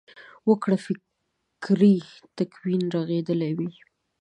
[0.47, 1.95] وګړو فکري
[2.37, 3.71] تکوین رغېدلی وي.